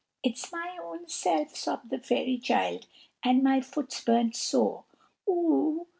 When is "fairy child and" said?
1.99-3.43